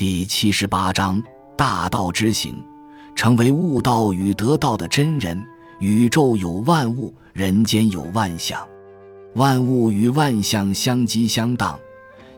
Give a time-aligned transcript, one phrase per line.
[0.00, 1.22] 第七十八章
[1.58, 2.54] 大道之行，
[3.14, 5.38] 成为悟道与得道的真人。
[5.78, 8.66] 宇宙有万物，人间有万象，
[9.34, 11.78] 万物与万象相激相当，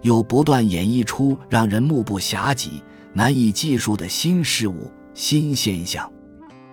[0.00, 2.68] 又不断演绎出让人目不暇接、
[3.12, 6.10] 难以计数的新事物、新现象。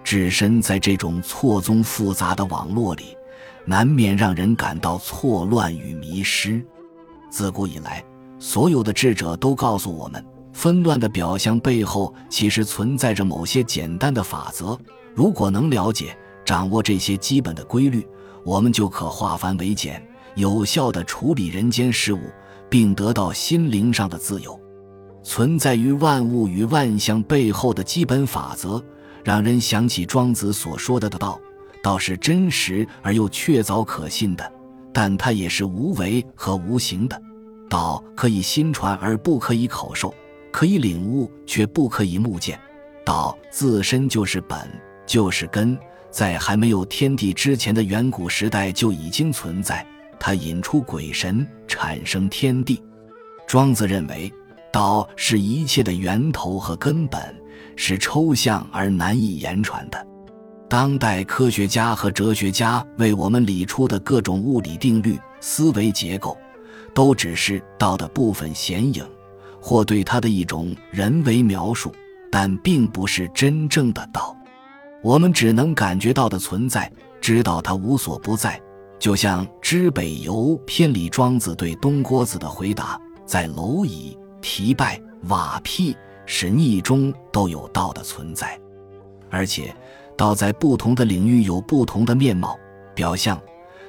[0.03, 3.15] 置身在这种错综复杂的网络里，
[3.63, 6.65] 难免让人感到错乱与迷失。
[7.29, 8.03] 自古以来，
[8.39, 14.77] 所有的智者都告诉我们，纷乱的表象背后其实存在着某些简单的法则。
[15.13, 18.05] 如果能了解、掌握这些基本的规律，
[18.43, 20.01] 我们就可化繁为简，
[20.35, 22.19] 有效地处理人间事物，
[22.69, 24.59] 并得到心灵上的自由。
[25.23, 28.83] 存在于万物与万象背后的基本法则，
[29.23, 31.39] 让人想起庄子所说的“的道”，
[31.83, 34.51] 道是真实而又确凿可信的。
[34.91, 37.21] 但它也是无为和无形的，
[37.69, 40.11] 道可以心传而不可以口授，
[40.51, 42.59] 可以领悟却不可以目见。
[43.05, 44.59] 道自身就是本，
[45.05, 45.77] 就是根，
[46.11, 49.85] 在还没有天地之前的远古时代就已经存在。
[50.19, 52.83] 它引出鬼神，产生天地。
[53.47, 54.31] 庄子认为，
[54.71, 57.19] 道是一切的源头和根本，
[57.75, 60.05] 是抽象而难以言传的。
[60.69, 66.37] 当代科学家和哲学家为我们理出的各种物理定律、思维结构，
[66.93, 69.03] 都只是道的部分显影，
[69.59, 71.91] 或对它的一种人为描述，
[72.31, 74.35] 但并不是真正的道。
[75.01, 78.59] 我们只能感觉到的存在，知道它无所不在。
[78.97, 88.59] 就像知北游偏离庄子对东郭子的回答，在蝼蚁、蹄拜、瓦辟、石溺中都有道的存在，
[89.29, 89.75] 而且。
[90.17, 92.59] 道在不同的领域有不同的面貌、
[92.93, 93.41] 表象，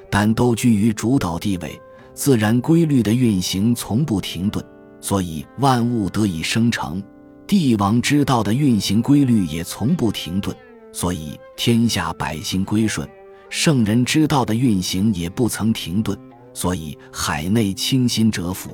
[0.09, 1.77] 但都居于主导地位。
[2.13, 4.65] 自然规律的运行从不停顿，
[5.01, 7.01] 所以万物得以生成；
[7.45, 10.55] 帝王之道的运行规律也从不停顿，
[10.93, 13.05] 所以天下百姓归顺；
[13.49, 16.17] 圣人之道的运行也不曾停顿，
[16.53, 18.69] 所以海内清心蛰伏。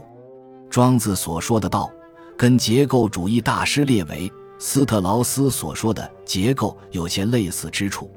[0.70, 1.90] 庄子所说的道，
[2.38, 4.32] 跟结构主义大师列维。
[4.60, 8.10] 斯特劳斯所说的结构有些类似之处，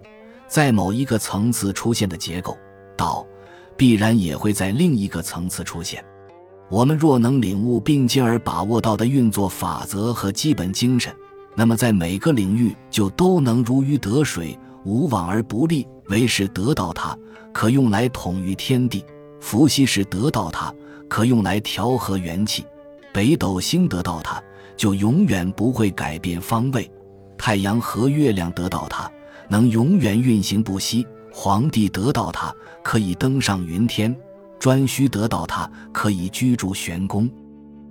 [0.48, 2.56] 在某一个层次出现的结构，
[2.97, 3.27] 道
[3.77, 6.03] 必然也会在另一个层次出现。
[6.70, 11.12] 我们若能领悟并进而把握到的运作法则和基本精神，
[11.56, 15.86] 那么在每个领域就都能如鱼得水，无往而不利。
[16.09, 17.16] 为是得到它，
[17.53, 19.04] 可用来统御天地；
[19.41, 20.72] 伏羲是得到它，
[21.09, 22.62] 可用来调和元气；
[23.12, 24.41] 北斗星得到它。
[24.76, 26.91] 就永远不会改变方位，
[27.36, 29.10] 太阳和月亮得到它，
[29.47, 34.10] 能永远运行不息；皇帝得到它，可以登上云天；
[34.60, 37.28] 专需得到它，可以居住玄宫。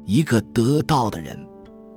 [0.05, 1.37] 一个得道的人，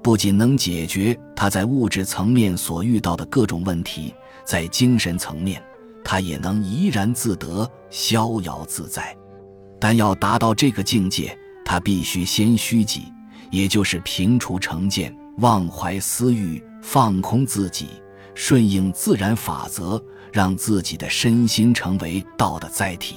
[0.03, 4.13] 不仅能解决他在物质层面所遇到的各种问题，
[4.45, 5.63] 在精神层面，
[6.03, 9.17] 他也能怡然自得、逍遥自在。
[9.79, 13.03] 但要达到这个境界，他必须先虚己。
[13.51, 17.89] 也就是平除成见，忘怀私欲，放空自己，
[18.35, 20.03] 顺应自然法则，
[20.33, 23.17] 让自己的身心成为道的载体。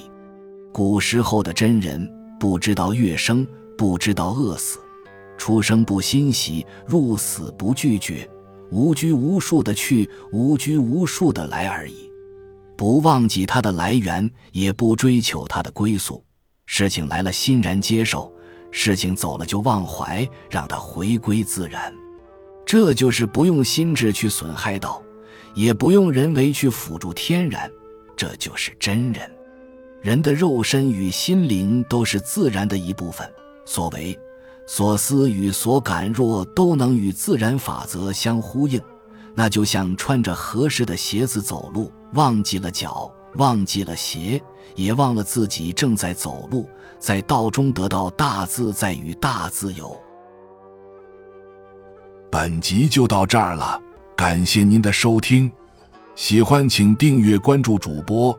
[0.76, 2.06] 古时候的真人
[2.38, 3.46] 不知道乐生，
[3.78, 4.78] 不知道饿死，
[5.38, 8.28] 出生不欣喜，入死不拒绝，
[8.70, 12.10] 无拘无束的去，无拘无束的来而已，
[12.76, 16.22] 不忘记它的来源，也不追求它的归宿。
[16.66, 18.30] 事情来了，欣然接受。
[18.70, 21.90] 事情走了就忘怀，让它回归自然，
[22.66, 25.02] 这就是不用心智去损害道，
[25.54, 27.70] 也不用人为去辅助天然，
[28.14, 29.35] 这就是真人。
[30.06, 33.28] 人的肉身与心灵都是自然的一部分。
[33.64, 34.16] 所谓
[34.64, 38.80] 所思与所感，若都能与自然法则相呼应，
[39.34, 43.12] 那就像穿着合适的鞋子走路，忘记了脚。
[43.34, 44.40] 忘记了鞋，
[44.76, 49.94] 也忘了自己正在走路，在道中得到大自在与大自由。
[52.30, 53.78] 本集就到这儿了，
[54.16, 55.50] 感谢您的收听，
[56.14, 58.38] 喜欢请订阅关注主播，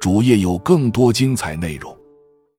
[0.00, 1.97] 主页有更多精彩内容。